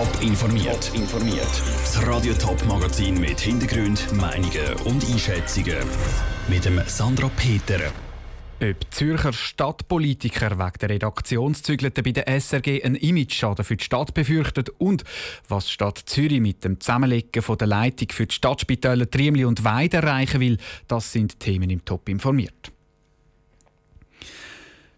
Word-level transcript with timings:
Top 0.00 0.22
informiert. 0.22 0.90
informiert. 0.94 1.62
Das 1.82 2.06
Radio 2.06 2.32
Top 2.32 2.64
Magazin 2.64 3.20
mit 3.20 3.38
Hintergrund, 3.38 4.10
Meinungen 4.14 4.72
und 4.86 5.04
Einschätzungen 5.04 5.76
mit 6.48 6.64
dem 6.64 6.80
Sandra 6.86 7.30
Peter. 7.36 7.92
Ob 8.62 8.76
Zürcher 8.94 9.34
Stadtpolitiker 9.34 10.58
wegen 10.58 10.78
der 10.80 10.88
Redaktionszügelte 10.88 12.02
bei 12.02 12.12
der 12.12 12.28
SRG 12.40 12.82
einen 12.82 12.94
Imageschaden 12.94 13.62
für 13.62 13.76
die 13.76 13.84
Stadt 13.84 14.14
befürchtet 14.14 14.70
und 14.78 15.04
was 15.48 15.66
die 15.66 15.72
Stadt 15.72 15.98
Zürich 16.06 16.40
mit 16.40 16.64
dem 16.64 16.80
Zusammenlegen 16.80 17.42
von 17.42 17.58
der 17.58 17.66
Leitung 17.66 18.08
für 18.10 18.26
die 18.26 18.34
Stadtspitäler 18.34 19.10
Triemli 19.10 19.44
und 19.44 19.64
Weide 19.64 19.98
erreichen 19.98 20.40
will, 20.40 20.56
das 20.88 21.12
sind 21.12 21.38
Themen 21.40 21.68
im 21.68 21.84
Top 21.84 22.08
informiert. 22.08 22.72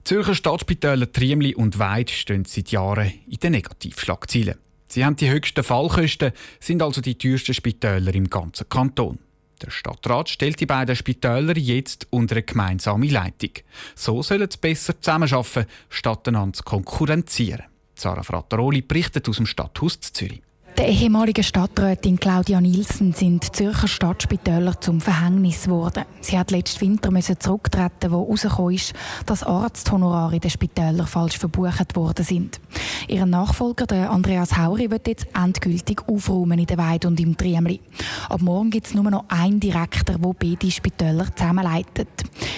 Zürcher 0.04 0.36
Stadtspitäler 0.36 1.10
Triemli 1.10 1.56
und 1.56 1.80
Weid 1.80 2.08
stehen 2.10 2.44
seit 2.44 2.70
Jahren 2.70 3.12
in 3.26 3.40
den 3.40 3.50
Negativschlagzeilen. 3.50 4.58
Sie 4.92 5.06
haben 5.06 5.16
die 5.16 5.30
höchsten 5.30 5.64
Fallkosten, 5.64 6.32
sind 6.60 6.82
also 6.82 7.00
die 7.00 7.16
teuersten 7.16 7.54
Spitäler 7.54 8.14
im 8.14 8.28
ganzen 8.28 8.68
Kanton. 8.68 9.18
Der 9.62 9.70
Stadtrat 9.70 10.28
stellt 10.28 10.60
die 10.60 10.66
beiden 10.66 10.94
Spitäler 10.94 11.56
jetzt 11.56 12.08
unter 12.10 12.34
eine 12.34 12.42
gemeinsame 12.42 13.08
Leitung. 13.08 13.52
So 13.94 14.22
sollen 14.22 14.50
sie 14.50 14.58
besser 14.58 15.00
zusammenarbeiten, 15.00 15.64
statt 15.88 16.28
einander 16.28 16.58
zu 16.58 16.64
konkurrenzieren. 16.64 17.64
Sarah 17.94 18.22
Frattaroli 18.22 18.82
berichtet 18.82 19.30
aus 19.30 19.36
dem 19.36 19.46
Stadthaus 19.46 19.98
Zürich. 19.98 20.42
Der 20.78 20.88
ehemaligen 20.88 21.44
Stadträtin 21.44 22.18
Claudia 22.18 22.60
Nielsen 22.60 23.12
sind 23.12 23.54
Zürcher 23.54 23.88
Stadtspitäler 23.88 24.80
zum 24.80 25.02
Verhängnis 25.02 25.64
geworden. 25.64 26.04
Sie 26.22 26.38
hat 26.38 26.50
letzten 26.50 26.80
Winter 26.80 27.10
müssen 27.10 27.38
zurücktreten, 27.38 28.10
wo 28.10 28.24
herausgekommen 28.24 28.74
ist, 28.74 28.94
dass 29.26 29.42
Arzthonorare 29.42 30.36
in 30.36 30.40
den 30.40 31.06
falsch 31.06 31.38
verbucht 31.38 31.94
worden 31.94 32.24
sind. 32.24 32.58
Ihr 33.06 33.26
Nachfolger, 33.26 33.86
der 33.86 34.10
Andreas 34.10 34.56
Hauri, 34.56 34.90
wird 34.90 35.08
jetzt 35.08 35.26
endgültig 35.34 36.00
aufräumen 36.08 36.58
in 36.58 36.66
der 36.66 36.78
Weide 36.78 37.06
und 37.06 37.20
im 37.20 37.36
Triemli. 37.36 37.80
Ab 38.30 38.40
morgen 38.40 38.70
gibt 38.70 38.86
es 38.86 38.94
nur 38.94 39.10
noch 39.10 39.26
einen 39.28 39.60
Direktor, 39.60 40.16
der 40.16 40.32
beide 40.32 40.70
Spitäler 40.70 41.26
zusammenleitet. 41.36 42.08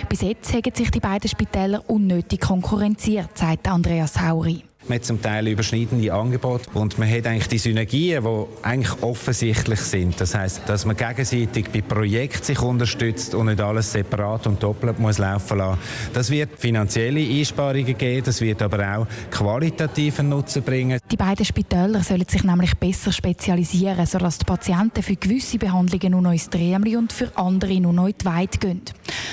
Bis 0.09 0.21
jetzt 0.21 0.53
haben 0.53 0.75
sich 0.75 0.91
die 0.91 1.01
beiden 1.01 1.29
Spitäler 1.29 1.83
unnötig 1.91 2.41
konkurrenziert, 2.41 3.37
sagt 3.37 3.67
Andreas 3.69 4.21
Hauri. 4.21 4.63
Man 4.87 4.97
hat 4.97 5.07
zum 5.07 5.23
Teil 5.23 5.49
überschneidende 5.49 6.13
Angebote 6.13 6.69
und 6.75 6.99
man 6.99 7.11
hat 7.11 7.27
eigentlich 7.27 7.49
die 7.49 7.57
Synergien, 7.57 8.23
die 8.23 8.45
eigentlich 8.63 9.03
offensichtlich 9.03 9.81
sind. 9.81 10.21
Das 10.21 10.35
heißt, 10.35 10.63
dass 10.67 10.85
man 10.85 10.95
gegenseitig 10.95 11.71
bei 11.71 11.81
Projekten 11.81 12.45
sich 12.45 12.61
unterstützt 12.61 13.35
und 13.35 13.47
nicht 13.47 13.63
alles 13.63 13.93
separat 13.93 14.47
und 14.47 14.63
doppelt 14.63 14.99
muss 14.99 15.17
laufen 15.17 15.57
lassen. 15.57 15.79
Das 16.13 16.31
wird 16.31 16.59
finanzielle 16.59 17.21
Einsparungen 17.21 17.97
geben, 17.97 18.27
das 18.27 18.43
wird 18.43 18.61
aber 18.61 18.99
auch 18.99 19.07
qualitativen 19.31 20.29
Nutzen 20.29 20.63
bringen. 20.63 20.99
Die 21.11 21.17
beiden 21.17 21.47
Spitäler 21.47 22.03
sollen 22.03 22.29
sich 22.29 22.45
nämlich 22.45 22.77
besser 22.77 23.11
spezialisieren, 23.11 24.05
sodass 24.05 24.37
die 24.37 24.45
Patienten 24.45 25.03
für 25.03 25.17
gewisse 25.17 25.57
Behandlungen 25.57 26.13
nur 26.13 26.21
noch 26.21 26.33
ins 26.33 26.51
Drehmli 26.51 26.97
und 26.97 27.11
für 27.11 27.35
andere 27.39 27.81
nur 27.81 27.95
noch 27.95 28.09
in 28.09 28.15
die 28.21 28.25
Weite 28.27 28.59
gehen. 28.59 28.83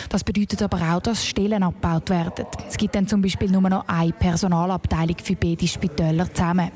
Das 0.07 0.23
bedeutet 0.23 0.61
aber 0.61 0.79
auch, 0.94 1.02
dass 1.02 1.25
Stellen 1.25 1.63
abgebaut 1.63 2.09
werden. 2.09 2.45
Es 2.69 2.77
gibt 2.77 2.95
dann 2.95 3.07
zum 3.07 3.22
Beispiel 3.22 3.52
nur 3.52 3.61
noch 3.61 3.88
eine 3.88 4.13
Personalabteilung 4.13 5.17
für 5.22 5.35
beide 5.42 5.67
Spitäler 5.67 6.31
zusammen. 6.34 6.72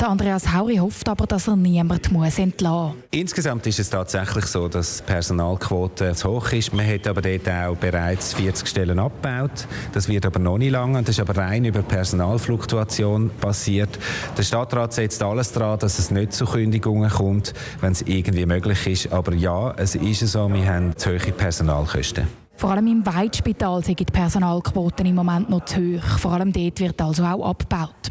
Der 0.00 0.08
Andreas 0.08 0.52
Hauri 0.52 0.76
hofft 0.76 1.08
aber, 1.08 1.26
dass 1.26 1.46
er 1.46 1.56
niemand 1.56 2.10
muss 2.10 2.38
entlassen 2.38 2.96
muss. 2.96 3.04
Insgesamt 3.10 3.66
ist 3.66 3.78
es 3.78 3.90
tatsächlich 3.90 4.46
so, 4.46 4.68
dass 4.68 4.98
die 4.98 5.02
Personalquote 5.04 6.14
zu 6.14 6.28
hoch 6.30 6.52
ist. 6.52 6.72
Man 6.72 6.86
hat 6.86 7.06
aber 7.06 7.20
dort 7.20 7.48
auch 7.48 7.76
bereits 7.76 8.34
40 8.34 8.66
Stellen 8.66 8.98
abgebaut. 8.98 9.66
Das 9.92 10.08
wird 10.08 10.24
aber 10.24 10.38
noch 10.38 10.58
nicht 10.58 10.70
lange. 10.70 11.02
Das 11.02 11.10
ist 11.16 11.20
aber 11.20 11.36
rein 11.36 11.64
über 11.64 11.82
Personalfluktuation 11.82 13.30
passiert. 13.40 13.98
Der 14.36 14.42
Stadtrat 14.42 14.94
setzt 14.94 15.22
alles 15.22 15.52
daran, 15.52 15.78
dass 15.78 15.98
es 15.98 16.10
nicht 16.10 16.32
zu 16.32 16.46
Kündigungen 16.46 17.10
kommt, 17.10 17.52
wenn 17.80 17.92
es 17.92 18.02
irgendwie 18.02 18.46
möglich 18.46 18.86
ist. 18.86 19.12
Aber 19.12 19.34
ja, 19.34 19.72
es 19.76 19.94
ist 19.94 20.26
so, 20.26 20.52
wir 20.52 20.66
haben 20.66 20.96
zu 20.96 21.10
hohe 21.10 21.32
Personalkosten. 21.32 22.26
Vor 22.60 22.72
allem 22.72 22.88
im 22.88 23.06
Weitspital 23.06 23.82
sind 23.82 24.00
die 24.00 24.04
Personalquoten 24.04 25.06
im 25.06 25.14
Moment 25.14 25.48
noch 25.48 25.64
zu 25.64 25.80
hoch. 25.80 26.18
Vor 26.18 26.32
allem 26.32 26.52
dort 26.52 26.78
wird 26.78 27.00
also 27.00 27.24
auch 27.24 27.48
abgebaut. 27.48 28.10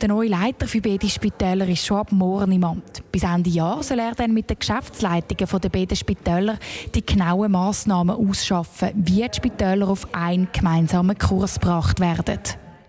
Der 0.00 0.08
neue 0.08 0.28
Leiter 0.28 0.68
für 0.68 0.80
beide 0.80 1.08
Spitäler 1.08 1.66
ist 1.66 1.84
schon 1.84 1.96
ab 1.96 2.12
morgen 2.12 2.52
im 2.52 2.62
Amt. 2.62 3.02
Bis 3.10 3.24
Ende 3.24 3.50
Jahr 3.50 3.82
soll 3.82 3.98
er 3.98 4.14
dann 4.14 4.34
mit 4.34 4.48
den 4.50 4.58
Geschäftsleitungen 4.60 5.60
der 5.60 5.68
beiden 5.68 5.96
Spitäler 5.96 6.60
die 6.94 7.04
genauen 7.04 7.50
Massnahmen 7.50 8.14
ausschaffen, 8.14 8.90
wie 8.94 9.26
die 9.28 9.36
Spitäler 9.36 9.88
auf 9.88 10.06
einen 10.14 10.46
gemeinsamen 10.52 11.18
Kurs 11.18 11.58
gebracht 11.58 11.98
werden. 11.98 12.38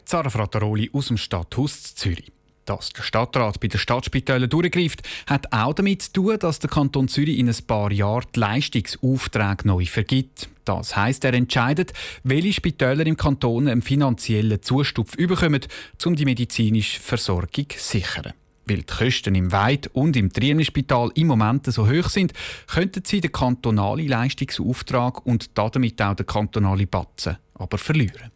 Sarah 0.06 0.30
Frattaroli 0.30 0.92
aus 0.94 1.08
dem 1.08 1.18
Stadthaus 1.18 1.96
Zürich. 1.96 2.32
Dass 2.70 2.90
der 2.90 3.02
Stadtrat 3.02 3.60
bei 3.60 3.68
den 3.68 3.80
Stadtspitälern 3.80 4.48
durchgreift, 4.48 5.02
hat 5.26 5.52
auch 5.52 5.74
damit 5.74 6.04
zu 6.04 6.14
tun, 6.14 6.38
dass 6.38 6.60
der 6.60 6.70
Kanton 6.70 7.08
Zürich 7.08 7.40
in 7.40 7.50
ein 7.50 7.56
paar 7.66 7.92
Jahren 7.92 8.28
die 8.36 8.40
Leistungsaufträge 8.40 9.68
neu 9.68 9.88
vergibt. 9.88 10.50
Das 10.66 10.96
heisst, 10.96 11.26
er 11.26 11.34
entscheidet, 11.34 11.94
welche 12.24 12.54
Spitäler 12.54 13.08
im 13.08 13.18
Kanton 13.18 13.68
einen 13.68 13.82
finanziellen 13.82 14.62
Zustupf 14.62 15.18
bekommen, 15.18 15.62
um 16.06 16.16
die 16.16 16.26
medizinische 16.26 17.00
Versorgung 17.00 17.70
zu 17.70 17.80
sichern. 17.80 18.34
Weil 18.68 18.84
die 18.84 18.86
Kosten 18.86 19.34
im 19.34 19.52
Weid- 19.52 19.90
und 19.94 20.16
im 20.16 20.32
Trienenspital 20.32 21.10
im 21.16 21.26
Moment 21.26 21.66
so 21.74 21.90
hoch 21.90 22.10
sind, 22.10 22.34
könnten 22.68 23.04
sie 23.04 23.20
den 23.20 23.32
kantonalen 23.32 24.08
Leistungsauftrag 24.08 25.26
und 25.26 25.58
damit 25.58 26.00
auch 26.04 26.14
den 26.14 26.28
kantonalen 26.28 26.88
Batzen 26.88 27.38
aber 27.56 27.80
verlieren. 27.80 28.30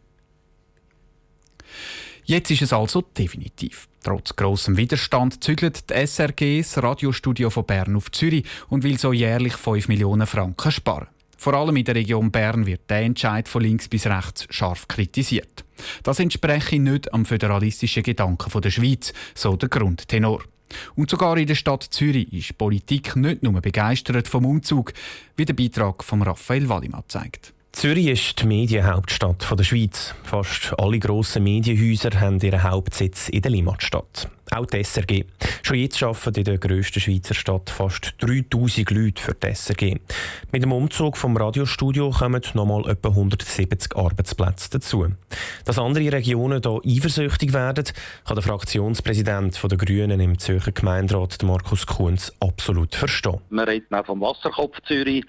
Jetzt 2.26 2.50
ist 2.50 2.62
es 2.62 2.72
also 2.72 3.02
definitiv. 3.02 3.86
Trotz 4.02 4.34
grossem 4.34 4.78
Widerstand 4.78 5.44
zügelt 5.44 5.90
die 5.90 6.06
SRG 6.06 6.62
das 6.62 6.82
Radiostudio 6.82 7.50
von 7.50 7.66
Bern 7.66 7.96
auf 7.96 8.10
Zürich 8.12 8.46
und 8.70 8.82
will 8.82 8.98
so 8.98 9.12
jährlich 9.12 9.54
5 9.54 9.88
Millionen 9.88 10.26
Franken 10.26 10.72
sparen. 10.72 11.08
Vor 11.36 11.52
allem 11.52 11.76
in 11.76 11.84
der 11.84 11.96
Region 11.96 12.30
Bern 12.30 12.64
wird 12.64 12.88
der 12.88 13.02
Entscheid 13.02 13.46
von 13.46 13.60
links 13.62 13.88
bis 13.88 14.06
rechts 14.06 14.46
scharf 14.48 14.88
kritisiert. 14.88 15.66
Das 16.02 16.18
entspreche 16.18 16.78
nicht 16.78 17.12
am 17.12 17.26
föderalistischen 17.26 18.02
Gedanken 18.02 18.60
der 18.60 18.70
Schweiz, 18.70 19.12
so 19.34 19.56
der 19.56 19.68
Grundtenor. 19.68 20.42
Und 20.96 21.10
sogar 21.10 21.36
in 21.36 21.46
der 21.46 21.54
Stadt 21.54 21.82
Zürich 21.82 22.32
ist 22.32 22.56
Politik 22.56 23.16
nicht 23.16 23.42
nur 23.42 23.60
begeistert 23.60 24.28
vom 24.28 24.46
Umzug, 24.46 24.94
wie 25.36 25.44
der 25.44 25.52
Beitrag 25.52 26.02
von 26.02 26.22
Raphael 26.22 26.70
Wallimann 26.70 27.04
zeigt. 27.06 27.52
Zürich 27.74 28.06
ist 28.06 28.40
die 28.40 28.46
Medienhauptstadt 28.46 29.52
der 29.58 29.64
Schweiz. 29.64 30.14
Fast 30.22 30.72
alle 30.78 31.00
grossen 31.00 31.42
Medienhäuser 31.42 32.20
haben 32.20 32.40
ihren 32.40 32.62
Hauptsitz 32.62 33.28
in 33.28 33.42
der 33.42 33.50
Limmatstadt. 33.50 34.28
Auch 34.54 34.66
die 34.66 34.84
SRG. 34.84 35.24
Schon 35.64 35.78
jetzt 35.78 36.00
arbeiten 36.00 36.38
in 36.38 36.44
der 36.44 36.58
grössten 36.58 37.00
Schweizer 37.00 37.34
Stadt 37.34 37.70
fast 37.70 38.14
3000 38.20 38.88
Leute 38.92 39.20
für 39.20 39.34
die 39.34 39.52
SRG. 39.52 39.96
Mit 40.52 40.62
dem 40.62 40.70
Umzug 40.70 41.16
vom 41.16 41.36
Radiostudio 41.36 42.10
kommen 42.10 42.40
nochmal 42.54 42.88
etwa 42.88 43.08
170 43.08 43.96
Arbeitsplätze 43.96 44.70
dazu. 44.70 45.08
Dass 45.64 45.78
andere 45.80 46.12
Regionen 46.12 46.62
hier 46.62 46.80
eifersüchtig 46.86 47.52
werden, 47.52 47.86
kann 48.24 48.36
der 48.36 48.44
Fraktionspräsident 48.44 49.60
der 49.60 49.78
Grünen 49.78 50.20
im 50.20 50.38
Zürcher 50.38 50.70
Gemeinderat, 50.70 51.42
Markus 51.42 51.84
Kunz, 51.84 52.32
absolut 52.38 52.94
verstehen. 52.94 53.40
Wir 53.50 53.66
reden 53.66 53.92
auch 53.92 54.06
vom 54.06 54.20
Wasserkopf 54.20 54.80
Zürich. 54.86 55.24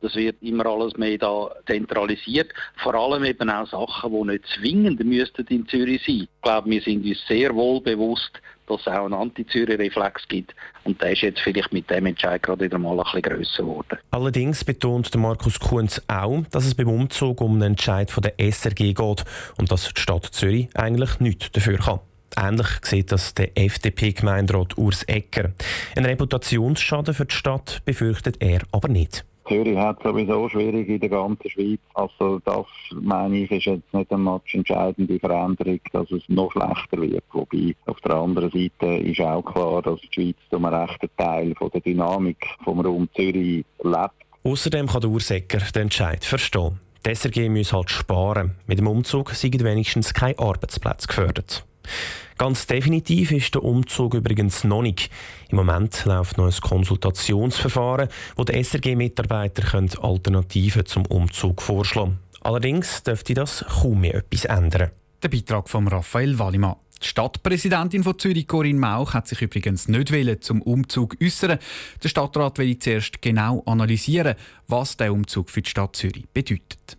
Das 0.00 0.14
wird 0.14 0.42
immer 0.42 0.64
alles 0.64 0.96
mehr 0.96 1.18
da 1.18 1.50
zentralisiert. 1.66 2.54
Vor 2.82 2.94
allem 2.94 3.24
eben 3.24 3.50
auch 3.50 3.68
Sachen, 3.68 4.12
die 4.12 4.32
nicht 4.32 4.44
zwingend 4.58 5.04
müssten 5.04 5.46
in 5.48 5.68
Zürich 5.68 6.02
sein. 6.06 6.22
Ich 6.22 6.42
glaube, 6.42 6.70
wir 6.70 6.80
sind 6.80 7.04
uns 7.04 7.18
sehr 7.28 7.54
wohl 7.54 7.82
bewusst, 7.82 8.40
dass 8.70 8.80
es 8.82 8.86
auch 8.86 9.04
einen 9.04 9.14
Anti-Zürich-Reflex 9.14 10.28
gibt. 10.28 10.54
Und 10.84 11.00
der 11.02 11.12
ist 11.12 11.22
jetzt 11.22 11.40
vielleicht 11.40 11.72
mit 11.72 11.90
dem 11.90 12.06
Entscheid 12.06 12.42
gerade 12.42 12.64
wieder 12.64 12.78
mal 12.78 12.92
ein 12.92 13.04
bisschen 13.04 13.22
grösser 13.22 13.62
geworden. 13.62 13.98
Allerdings 14.10 14.64
betont 14.64 15.14
Markus 15.16 15.58
Kunz 15.58 16.00
auch, 16.08 16.42
dass 16.50 16.64
es 16.64 16.74
beim 16.74 16.88
Umzug 16.88 17.40
um 17.40 17.54
einen 17.54 17.62
Entscheid 17.62 18.10
von 18.10 18.22
der 18.22 18.34
SRG 18.38 18.94
geht 18.94 19.24
und 19.58 19.70
dass 19.70 19.92
die 19.92 20.00
Stadt 20.00 20.26
Zürich 20.26 20.68
eigentlich 20.74 21.20
nichts 21.20 21.50
dafür 21.52 21.78
kann. 21.78 22.00
Ähnlich 22.36 22.68
sieht 22.82 23.10
das 23.10 23.34
der 23.34 23.58
FDP-Gemeinderat 23.58 24.78
Urs 24.78 25.02
Ecker. 25.04 25.50
Ein 25.96 26.04
Reputationsschaden 26.04 27.12
für 27.12 27.26
die 27.26 27.34
Stadt 27.34 27.82
befürchtet 27.84 28.36
er 28.40 28.60
aber 28.70 28.88
nicht. 28.88 29.24
Zürich 29.50 29.76
hat 29.76 30.00
sowieso 30.04 30.48
schwierig 30.48 30.88
in 30.88 31.00
der 31.00 31.08
ganzen 31.08 31.50
Schweiz. 31.50 31.80
Also 31.94 32.40
das, 32.44 32.66
meine 32.92 33.38
ich, 33.38 33.50
ist 33.50 33.66
jetzt 33.66 33.92
nicht 33.92 34.12
eine 34.12 34.40
entscheidende 34.52 35.18
Veränderung, 35.18 35.80
dass 35.92 36.08
es 36.12 36.22
noch 36.28 36.52
schlechter 36.52 37.00
wird. 37.02 37.24
Wobei 37.32 37.74
auf 37.86 38.00
der 38.00 38.14
anderen 38.14 38.50
Seite 38.50 39.02
ist 39.02 39.20
auch 39.20 39.42
klar, 39.42 39.82
dass 39.82 40.00
die 40.02 40.08
Schweiz 40.14 40.36
zum 40.50 40.64
rechten 40.64 41.10
Teil 41.16 41.54
von 41.56 41.70
der 41.70 41.80
Dynamik 41.80 42.46
vom 42.62 42.80
Raum 42.80 43.08
Zürich 43.16 43.64
lebt. 43.82 44.10
Außerdem 44.44 44.86
kann 44.86 45.00
der 45.00 45.10
Ursäcker 45.10 45.58
den 45.74 45.82
Entscheid 45.82 46.24
verstehen. 46.24 46.78
Die 47.04 47.14
SRG 47.14 47.48
muss 47.48 47.72
halt 47.72 47.90
sparen. 47.90 48.52
Mit 48.66 48.78
dem 48.78 48.86
Umzug 48.86 49.30
sind 49.30 49.64
wenigstens 49.64 50.14
kein 50.14 50.38
Arbeitsplatz 50.38 51.08
gefördert. 51.08 51.64
Ganz 52.38 52.66
definitiv 52.66 53.32
ist 53.32 53.54
der 53.54 53.62
Umzug 53.62 54.14
übrigens 54.14 54.64
noch 54.64 54.80
nicht. 54.80 55.10
Im 55.50 55.56
Moment 55.56 56.04
läuft 56.06 56.38
noch 56.38 56.46
ein 56.46 56.60
Konsultationsverfahren, 56.60 58.08
wo 58.36 58.44
die 58.44 58.62
SRG-Mitarbeiter 58.64 59.74
Alternativen 60.02 60.86
zum 60.86 61.04
Umzug 61.06 61.60
vorschlagen 61.60 62.12
können. 62.12 62.30
Allerdings 62.42 63.02
dürfte 63.02 63.34
das 63.34 63.64
kaum 63.68 64.00
mehr 64.00 64.14
etwas 64.14 64.46
ändern. 64.46 64.90
Der 65.22 65.28
Beitrag 65.28 65.68
von 65.68 65.86
Raphael 65.86 66.38
Wallimann. 66.38 66.76
Die 67.02 67.08
Stadtpräsidentin 67.08 68.04
von 68.04 68.18
Zürich, 68.18 68.46
Corinne 68.46 68.78
Mauch, 68.78 69.14
hat 69.14 69.26
sich 69.26 69.40
übrigens 69.40 69.88
nicht 69.88 70.44
zum 70.44 70.60
Umzug 70.60 71.16
äußern. 71.22 71.58
Der 72.02 72.08
Stadtrat 72.08 72.58
will 72.58 72.78
zuerst 72.78 73.22
genau 73.22 73.62
analysieren, 73.64 74.34
was 74.68 74.98
der 74.98 75.12
Umzug 75.12 75.48
für 75.48 75.62
die 75.62 75.70
Stadt 75.70 75.96
Zürich 75.96 76.28
bedeutet. 76.32 76.98